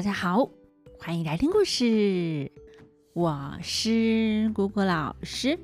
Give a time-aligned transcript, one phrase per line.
[0.00, 0.48] 大家好，
[0.98, 2.50] 欢迎来听故事。
[3.12, 5.58] 我是果果老师。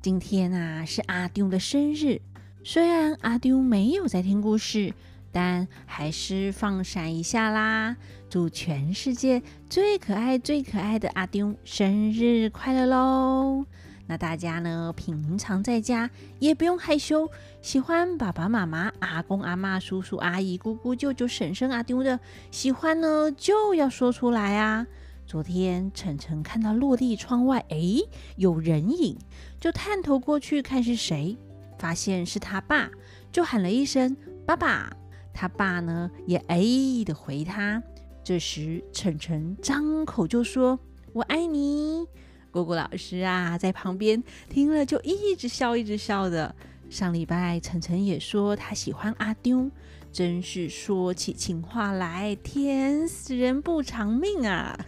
[0.00, 2.20] 今天啊是阿丢的生日，
[2.64, 4.92] 虽然阿丢没有在听故事，
[5.30, 7.96] 但还是放闪一下啦！
[8.28, 9.40] 祝全世界
[9.70, 13.64] 最可爱、最可爱的阿丢生日快乐喽！
[14.12, 17.30] 那大家呢，平常在家也不用害羞，
[17.62, 24.86] 喜欢爸爸妈妈、阿公阿嬷、叔叔阿姨、姑姑舅舅、婶婶、阿丢的，喜欢呢就要说出来啊！
[25.26, 28.00] 昨天晨晨看到落地窗外，哎，
[28.36, 29.16] 有人影，
[29.58, 31.38] 就探头过去看是谁，
[31.78, 32.90] 发现是他爸，
[33.32, 34.94] 就喊了一声“爸爸”。
[35.32, 36.60] 他爸呢也哎
[37.06, 37.82] 的回他。
[38.22, 40.78] 这时晨晨张口就说
[41.14, 42.06] ：“我爱你。”
[42.52, 46.54] 姑姑老师啊，在旁边听了就一直笑，一直笑的。
[46.90, 49.70] 上礼拜晨晨也说他喜欢阿丢，
[50.12, 54.78] 真是说起情话来甜死人不偿命啊！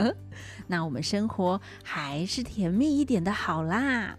[0.68, 4.18] 那我们生活还是甜蜜一点的好啦。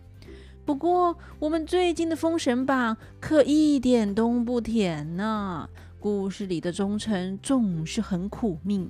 [0.65, 5.69] 不过我们最近的封神榜可一点都不甜呢。
[5.99, 8.89] 故事里的忠臣总是很苦命。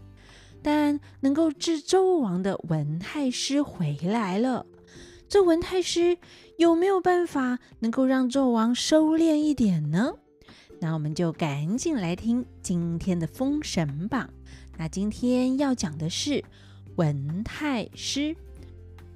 [0.69, 4.65] 但能够治纣王的文太师回来了，
[5.29, 6.17] 这文太师
[6.57, 10.15] 有没有办法能够让纣王收敛一点呢？
[10.81, 14.27] 那我们就赶紧来听今天的《封神榜》。
[14.77, 16.43] 那今天要讲的是
[16.97, 18.35] 文太师。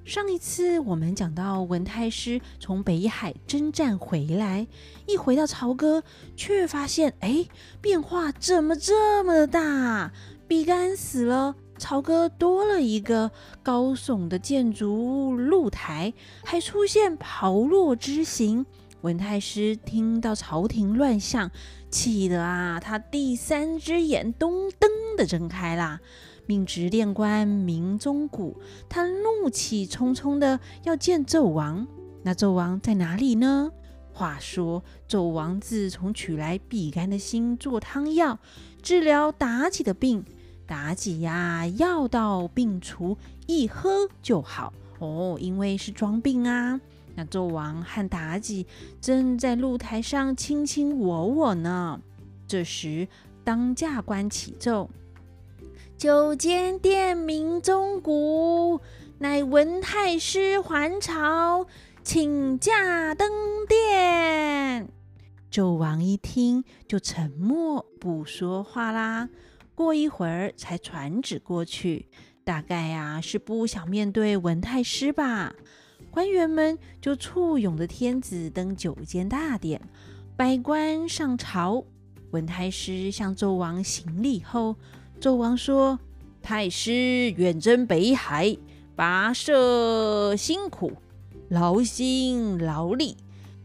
[0.06, 4.66] 上一次我们讲到文太师从北海征战回来，
[5.06, 6.02] 一回到朝歌，
[6.34, 7.46] 却发现哎，
[7.82, 10.12] 变化怎么这么的大？
[10.52, 13.30] 比干死了，朝歌多了一个
[13.62, 16.12] 高耸的建筑物露台，
[16.44, 18.66] 还出现炮烙之刑。
[19.00, 21.50] 文太师听到朝廷乱象，
[21.90, 25.98] 气得啊，他第三只眼咚噔的睁开啦，
[26.44, 31.86] 命执殿官明宗谷，他怒气冲冲的要见纣王。
[32.22, 33.70] 那纣王在哪里呢？
[34.14, 38.38] 话说纣王自从取来比干的心做汤药，
[38.82, 40.22] 治疗妲己的病。
[40.72, 46.80] 妲己呀，药到病除，一喝就好哦，因为是装病啊。
[47.14, 48.66] 那纣王和妲己
[48.98, 52.00] 正在露台上卿卿我我呢。
[52.48, 53.06] 这时，
[53.44, 54.88] 当驾官启奏
[55.98, 58.80] ：“九间殿明宗谷，
[59.18, 61.66] 乃文太师还朝，
[62.02, 63.30] 请驾登
[63.68, 64.88] 殿。”
[65.52, 69.28] 纣王一听，就沉默不说话啦。
[69.82, 72.06] 过一会儿才传旨过去，
[72.44, 75.52] 大概呀、啊、是不想面对文太师吧。
[76.08, 79.80] 官员们就簇拥着天子登九间大殿，
[80.36, 81.84] 百官上朝。
[82.30, 84.76] 文太师向纣王行礼后，
[85.20, 85.98] 纣王说
[86.40, 88.56] ：“太师远征北海，
[88.96, 90.92] 跋涉辛苦，
[91.48, 93.16] 劳心劳力，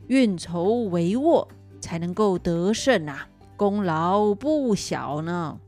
[0.08, 1.48] 运筹帷幄，
[1.80, 5.60] 才能够得胜啊，功劳不小呢。”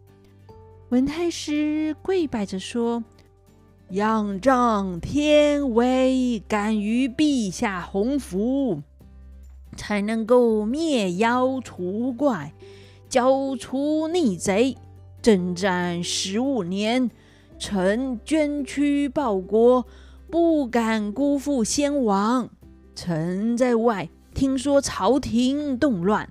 [0.89, 3.03] 文太师跪拜着说
[3.91, 8.81] ：“仰仗天威，感于陛下洪福，
[9.77, 12.53] 才能够灭妖除怪，
[13.07, 14.75] 剿除逆贼。
[15.21, 17.11] 征战十五年，
[17.59, 19.85] 臣捐躯报国，
[20.31, 22.49] 不敢辜负先王。
[22.95, 26.27] 臣在外听说朝廷动乱，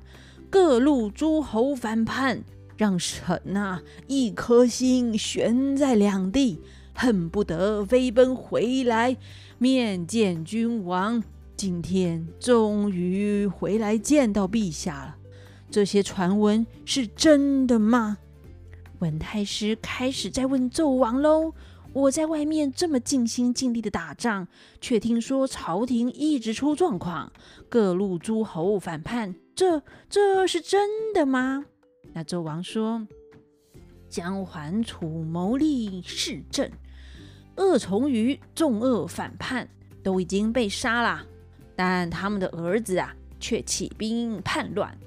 [0.50, 2.42] 各路诸侯反叛。”
[2.78, 6.60] 让臣呐一颗心悬在两地，
[6.94, 9.16] 恨不得飞奔回来
[9.58, 11.22] 面见君王。
[11.56, 15.16] 今天终于回来见到陛下了，
[15.68, 18.18] 这些传闻是真的吗？
[19.00, 21.52] 文太师开始在问纣王喽
[21.92, 24.46] ：“我在外面这么尽心尽力的打仗，
[24.80, 27.32] 却听说朝廷一直出状况，
[27.68, 31.66] 各路诸侯反叛，这这是真的吗？”
[32.18, 33.06] 那纣王说
[34.10, 36.68] ：“姜桓楚谋立弑政，
[37.54, 39.68] 恶从于众恶反叛，
[40.02, 41.24] 都已经被杀了。
[41.76, 44.98] 但他们的儿子啊，却起兵叛乱，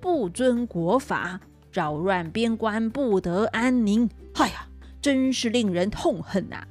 [0.00, 1.40] 不遵国法，
[1.70, 4.10] 扰乱边关，不得安宁。
[4.34, 4.66] 哎呀，
[5.00, 6.66] 真是令人痛恨呐！”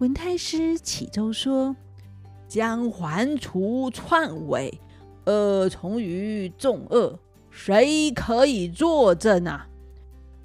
[0.00, 1.76] 文太师启奏说
[2.50, 4.80] ：“姜桓楚篡位，
[5.26, 7.16] 恶从于众恶。”
[7.60, 9.66] 谁可以作证啊？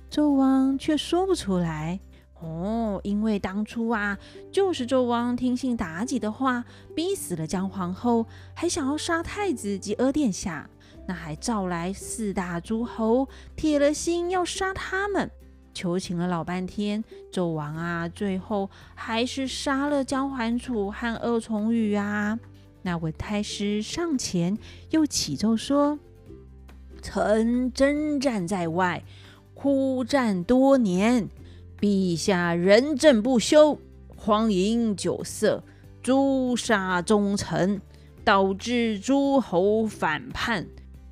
[0.09, 1.99] 纣王却说不出来
[2.41, 4.17] 哦，因为当初啊，
[4.51, 6.65] 就是纣王听信妲己的话，
[6.95, 8.25] 逼死了姜皇后，
[8.55, 10.67] 还想要杀太子及阿殿下，
[11.07, 15.29] 那还召来四大诸侯，铁了心要杀他们。
[15.71, 22.39] 求情了老半天，纣王啊，最后还是杀了姜桓楚和鄂从宇啊。
[22.81, 24.57] 那文太师上前
[24.89, 25.99] 又启奏说
[27.03, 29.03] ：“臣征战在外，
[29.53, 31.29] 苦战多年，
[31.79, 33.77] 陛下仁政不修，
[34.15, 35.61] 荒淫酒色，
[36.01, 37.81] 诛杀忠臣，
[38.23, 40.65] 导致诸侯反叛。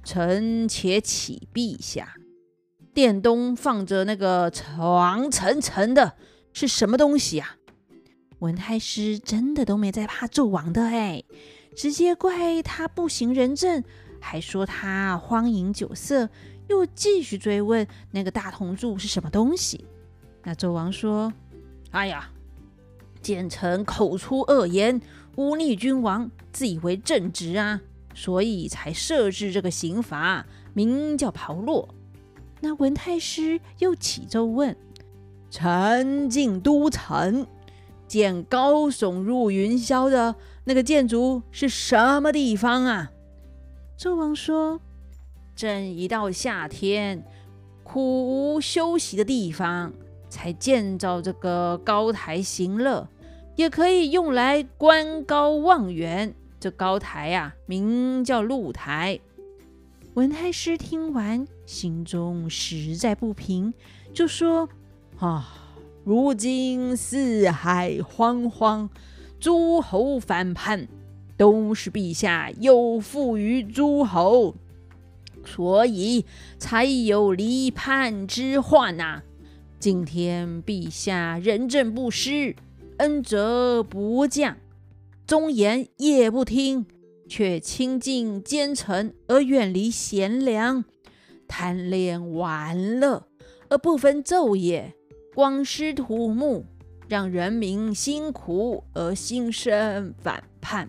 [0.03, 2.15] 臣且启陛下。”
[2.93, 6.13] 殿东放着那个床，沉沉的，
[6.51, 7.57] 是什么东西啊？
[8.39, 11.23] 文太师真的都没在怕纣王的哎，
[11.75, 13.83] 直接怪他不行仁政，
[14.21, 16.29] 还说他荒淫酒色，
[16.69, 19.83] 又继续追问那个大铜柱是什么东西。
[20.43, 21.33] 那纣王说
[21.91, 22.29] ：“哎呀，
[23.21, 25.01] 谏臣口出恶言，
[25.35, 27.81] 忤逆君王，自以为正直啊，
[28.13, 31.87] 所以才设置这个刑罚，名叫炮烙。”
[32.61, 34.77] 那文太师又启奏问
[35.49, 37.47] ：“臣进都城，
[38.07, 40.35] 见高耸入云霄的
[40.65, 43.11] 那个建筑是什么地方啊？”
[44.01, 44.81] 纣王说
[45.55, 47.23] ：“朕一到夏天，
[47.83, 49.93] 苦无休息的地方，
[50.27, 53.07] 才建造这个高台行乐，
[53.55, 56.33] 也可以用来观高望远。
[56.59, 59.19] 这高台呀、啊，名叫露台。”
[60.15, 63.71] 文太师听完，心中实在不平，
[64.11, 64.67] 就说
[65.21, 65.47] ：“啊，
[66.03, 68.89] 如今四海荒荒，
[69.39, 70.87] 诸侯反叛，
[71.41, 74.53] 都是陛下有负于诸侯，
[75.43, 76.23] 所以
[76.59, 79.23] 才有离叛之患呐、啊。
[79.79, 82.55] 今天陛下仁政不施，
[82.97, 84.55] 恩泽不降，
[85.25, 86.85] 忠言也不听。”
[87.27, 90.85] 却亲近奸臣而远离贤良，
[91.47, 93.25] 贪恋玩乐
[93.67, 94.93] 而不分昼夜，
[95.33, 96.65] 光湿土木，
[97.07, 100.87] 让人民辛苦而心生反叛。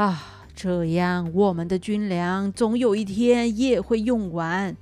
[0.00, 4.74] 啊，这样我们的军粮总有一天也会用完，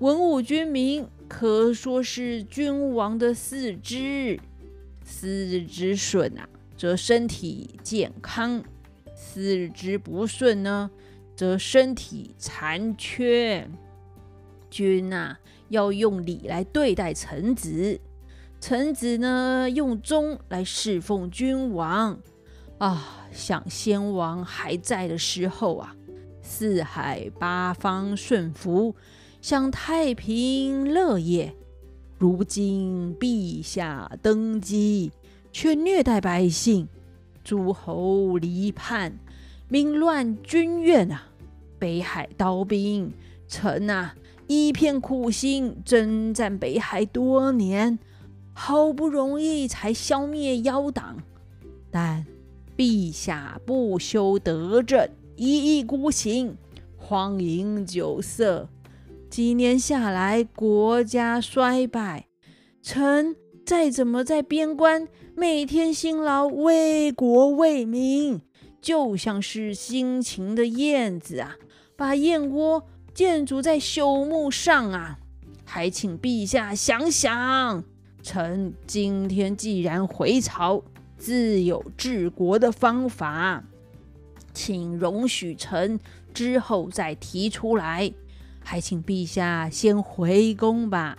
[0.00, 4.38] 文武军民可说是君王的四肢，
[5.02, 6.46] 四肢顺啊，
[6.76, 8.62] 则身体健康。
[9.14, 10.90] 四肢不顺呢，
[11.34, 13.66] 则身体残缺。
[14.68, 15.38] 君呐，
[15.70, 17.98] 要用礼来对待臣子，
[18.60, 22.20] 臣子呢，用忠来侍奉君王。
[22.80, 25.94] 啊，想先王还在的时候啊，
[26.40, 28.94] 四海八方顺服，
[29.42, 31.54] 享太平乐业。
[32.16, 35.12] 如今陛下登基，
[35.52, 36.88] 却虐待百姓。
[37.44, 39.18] 诸侯离叛，
[39.68, 41.26] 民乱军怨啊！
[41.78, 43.12] 北海刀兵，
[43.46, 44.14] 臣啊，
[44.46, 47.98] 一片苦心征战北海多年，
[48.54, 51.18] 好不容易才消灭妖党，
[51.90, 52.24] 但
[52.80, 55.06] 陛下不修德政，
[55.36, 56.56] 一意孤行，
[56.96, 58.70] 荒淫酒色，
[59.28, 62.28] 几年下来，国家衰败，
[62.80, 63.36] 臣
[63.66, 65.06] 再怎么在边关。
[65.36, 68.40] 每天辛劳为国为民，
[68.80, 71.56] 就像是辛勤的燕子啊，
[71.96, 75.18] 把燕窝建筑在朽木上啊。
[75.66, 77.84] 还请陛下想想，
[78.22, 80.82] 臣今天既然回朝，
[81.20, 83.62] 自有治国的方法，
[84.54, 86.00] 请容许臣
[86.32, 88.10] 之后再提出来。
[88.64, 91.18] 还请陛下先回宫吧。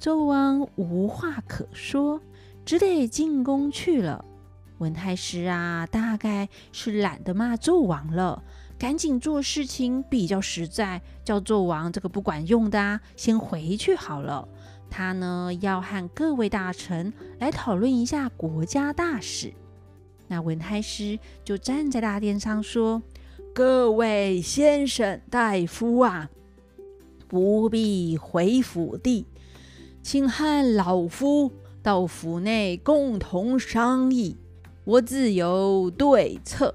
[0.00, 2.20] 纣王无话可说。
[2.64, 4.24] 只得进宫去了。
[4.78, 8.42] 文太师啊，大概是懒得骂纣王了，
[8.78, 14.48] 赶紧做事情比较实在，叫纣王这个不管用的啊，先回去好了。
[14.96, 19.52] 他呢，要和各位大臣来讨论一下国家大事。
[20.28, 23.02] 那文太师就站在大殿上说
[23.52, 26.30] ：“各位先生大夫啊，
[27.26, 29.26] 不必回府邸，
[30.00, 31.50] 请和老夫。”
[31.82, 34.38] 到府内共同商议，
[34.84, 36.74] 我自有对策。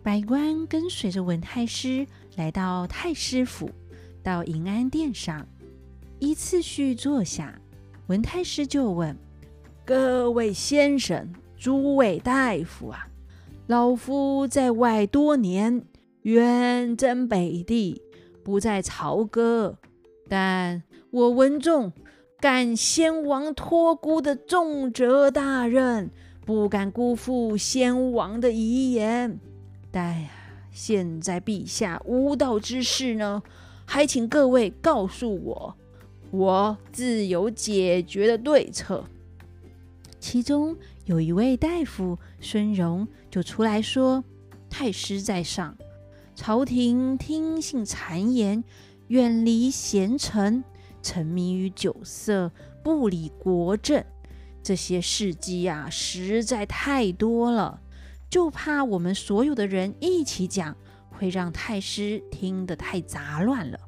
[0.00, 2.06] 百官跟随着文太师
[2.36, 3.68] 来到太师府，
[4.22, 5.48] 到迎安殿上，
[6.18, 7.60] 依次序坐下。
[8.06, 9.16] 文太师就问
[9.84, 13.08] ：“各位先生、诸位大夫啊，
[13.66, 15.84] 老夫在外多年，
[16.22, 18.02] 远征北地，
[18.42, 19.78] 不在朝歌，
[20.28, 21.92] 但我文仲。”
[22.38, 26.10] 感先王托孤的重责大任，
[26.44, 29.40] 不敢辜负先王的遗言。
[29.90, 30.28] 但呀，
[30.70, 33.42] 现在陛下无道之事呢，
[33.86, 35.76] 还请各位告诉我，
[36.36, 39.04] 我自有解决的对策。
[40.20, 40.76] 其中
[41.06, 44.22] 有一位大夫孙荣就出来说
[44.68, 45.76] ：“太师在上，
[46.34, 48.62] 朝廷听信谗言，
[49.08, 50.62] 远离贤臣，
[51.02, 52.52] 沉迷于酒色，
[52.82, 54.04] 不理国政，
[54.62, 57.80] 这些事迹啊，实在太多了。
[58.28, 60.76] 就怕我们所有的人一起讲，
[61.08, 63.78] 会让太师听得太杂乱了。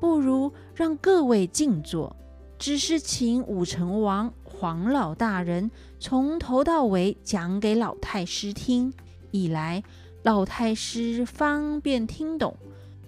[0.00, 2.16] 不如让各位静坐，
[2.58, 8.92] 只是请武成王。”黄老大人从头到尾讲给老太师听，
[9.30, 9.82] 一来
[10.22, 12.54] 老太师方便听懂，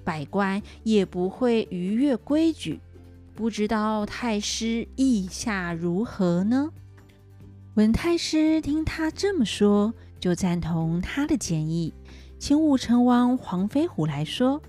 [0.03, 2.81] 百官也不会逾越规矩。
[3.35, 6.71] 不知道太师意下如何呢？
[7.75, 11.93] 文太师听他这么说，就赞同他的建议，
[12.39, 14.63] 请武成王黄飞虎来说。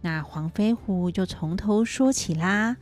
[0.00, 2.76] 那黄飞虎就从头说起啦。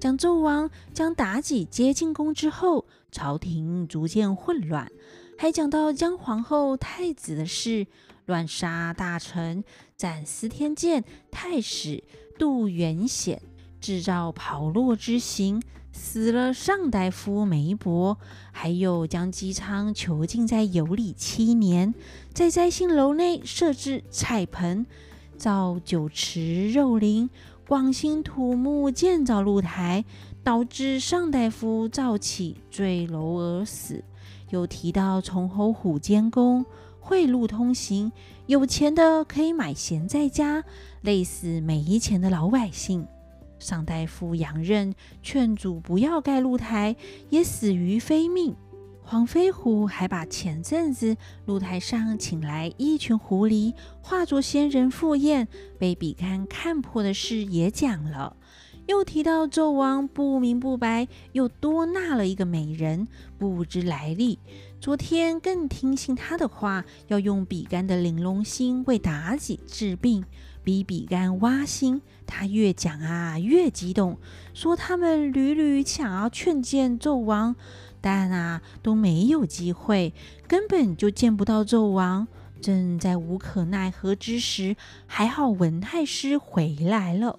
[0.00, 4.90] 讲纣王将妲己接进宫之后，朝廷逐渐混乱，
[5.36, 7.86] 还讲到姜皇后、太子的事，
[8.26, 9.64] 乱杀大臣，
[9.96, 12.04] 斩司天监、太史、
[12.38, 13.42] 杜元显，
[13.80, 15.60] 制造炮烙之刑，
[15.90, 18.16] 死了上大夫梅伯，
[18.52, 21.92] 还有将姬昌囚禁在有里七年，
[22.32, 24.86] 在摘星楼内设置菜盆，
[25.38, 27.30] 造酒池肉林。
[27.66, 30.02] 广兴土木建造露台，
[30.42, 34.02] 导致上大夫赵起坠楼而死。
[34.48, 36.64] 又提到崇侯虎监工，
[36.98, 38.10] 贿赂通行，
[38.46, 40.64] 有钱的可以买闲在家，
[41.02, 43.06] 累死没钱的老百姓。
[43.58, 46.96] 上大夫杨任劝阻不要盖露台，
[47.28, 48.56] 也死于非命。
[49.10, 53.72] 黄飞虎还把前阵子露台上请来一群狐狸，
[54.02, 55.48] 化作仙人赴宴，
[55.78, 58.36] 被比干看破的事也讲了。
[58.86, 64.38] 又提到纣王不明不白又多纳了一个美人，不知来历。
[64.78, 70.22] 昨天更听信他的话，要用比干的玲珑心为妲己治病，
[70.62, 72.02] 逼比干挖心。
[72.26, 74.18] 他越讲啊越激动，
[74.52, 77.56] 说他们屡屡想要劝谏纣王。
[78.00, 80.12] 但啊，都没有机会，
[80.46, 82.28] 根本就见不到纣王。
[82.60, 84.74] 正在无可奈何之时，
[85.06, 87.38] 还好文太师回来了。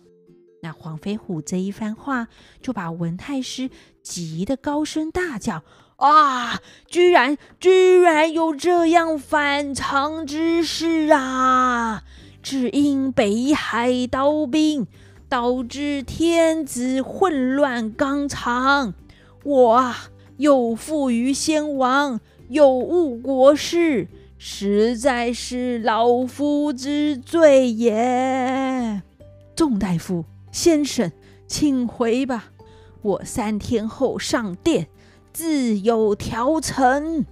[0.61, 2.27] 那黄飞虎这一番话，
[2.61, 3.69] 就把文太师
[4.01, 5.63] 急得高声大叫
[5.97, 6.59] ：“啊！
[6.87, 12.03] 居然居然有这样反常之事啊！
[12.41, 14.87] 只因北海刀兵，
[15.27, 18.93] 导致天子混乱纲常。
[19.43, 29.01] 我啊！”有负于先王，有误国事，实在是老夫之罪也。
[29.53, 31.11] 众大夫、先生，
[31.45, 32.53] 请回吧，
[33.01, 34.87] 我三天后上殿，
[35.33, 37.25] 自有调陈。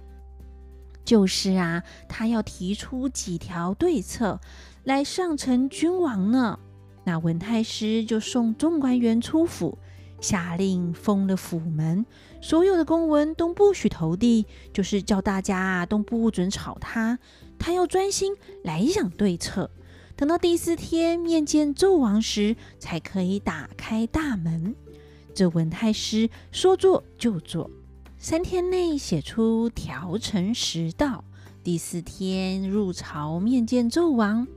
[1.02, 4.38] 就是啊，他要提出几条对策
[4.84, 6.58] 来上呈君王呢。
[7.04, 9.78] 那文太师就送众官员出府。
[10.20, 12.04] 下令封了府门，
[12.40, 17.18] 所有的公文都不许投递，就是叫大家都不准吵他。
[17.58, 19.70] 他要专心来想对策，
[20.16, 24.74] 等到第四天面见纣王时，才可以打开大门。
[25.34, 27.70] 这文太师说做就做，
[28.18, 31.24] 三天内写出调陈十道。
[31.62, 34.48] 第四天入朝面见纣王，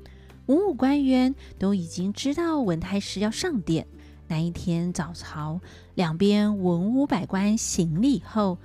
[0.45, 3.85] 文武官员都已经知道文太师要上殿。
[4.31, 5.59] 那一天早朝，
[5.93, 8.59] 两边文武百官行礼后，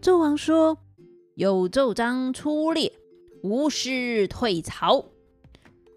[0.00, 0.78] 纣王说
[1.36, 2.92] ：“有奏章出列，
[3.44, 5.04] 无事退朝。”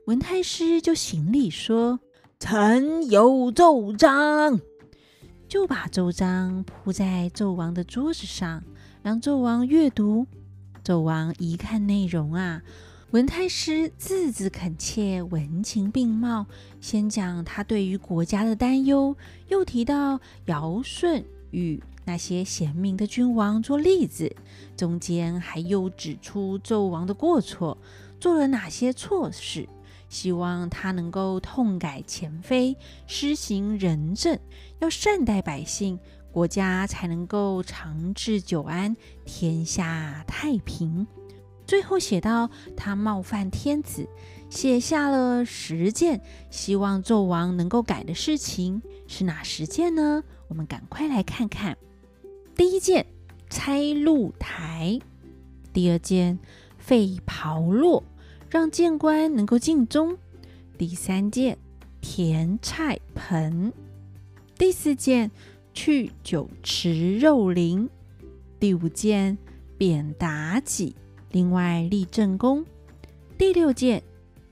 [0.06, 2.00] 文太师就行礼说
[2.40, 4.60] ：“臣有奏章。”
[5.50, 8.64] 就把奏章铺在纣王的桌子上，
[9.02, 10.28] 让纣王阅读。
[10.84, 12.62] 纣王一看内容啊。
[13.16, 16.46] 文太师字字恳切，文情并茂。
[16.82, 19.16] 先讲他对于国家的担忧，
[19.48, 24.36] 又提到尧舜禹那些贤明的君王做例子，
[24.76, 27.78] 中间还又指出纣王的过错，
[28.20, 29.70] 做了哪些错事，
[30.10, 32.76] 希望他能够痛改前非，
[33.08, 34.38] 施行仁政，
[34.80, 35.98] 要善待百姓，
[36.34, 38.94] 国家才能够长治久安，
[39.24, 41.08] 天下太平。
[41.66, 44.08] 最后写到他冒犯天子，
[44.50, 50.24] 写下了十件希望纣王能够改的事情，是哪十件呢？
[50.48, 51.78] 我们赶快来看看。
[52.56, 53.06] 第一件，
[53.50, 55.02] 拆露台；
[55.74, 56.40] 第二件，
[56.78, 58.04] 废袍落，
[58.50, 60.16] 让谏官能够尽忠；
[60.78, 61.58] 第三件，
[62.00, 63.72] 填菜盆；
[64.58, 65.32] 第四件，
[65.74, 67.90] 去酒池肉林。
[68.60, 69.38] 第五件，
[69.78, 70.96] 贬妲己，
[71.36, 72.66] 另外立正宫。
[73.38, 74.02] 第六件，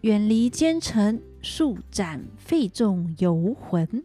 [0.01, 4.03] 远离奸臣，速斩废纵游魂。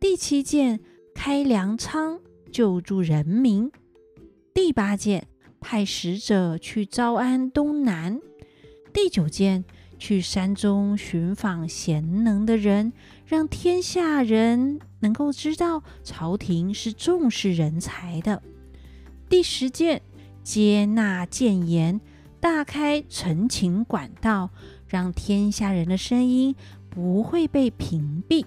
[0.00, 0.80] 第七件，
[1.14, 2.18] 开粮仓，
[2.50, 3.70] 救助人民。
[4.52, 5.28] 第八件，
[5.60, 8.20] 派使者去招安东南。
[8.92, 9.64] 第九件，
[9.96, 12.92] 去山中寻访贤能的人，
[13.24, 18.42] 让天下人能够知道朝廷是重视人才的。
[19.28, 20.02] 第十件，
[20.42, 22.00] 接纳谏言，
[22.40, 24.50] 大开陈情管道，
[24.86, 26.54] 让天下人的声音
[26.90, 28.44] 不会被屏蔽。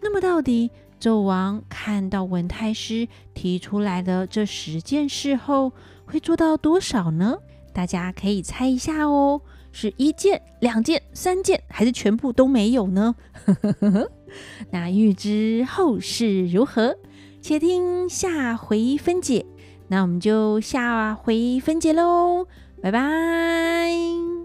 [0.00, 0.70] 那么，到底
[1.00, 5.72] 纣王看到文太师提出来的这十件事后，
[6.04, 7.38] 会做到多少呢？
[7.72, 9.40] 大家可以猜一下哦，
[9.72, 13.14] 是一件、两件、三件，还是全部都没有呢？
[14.70, 16.96] 那欲知后事如何，
[17.40, 19.44] 且听下回分解。
[19.88, 22.46] 那我们就下回分解喽，
[22.82, 24.35] 拜拜。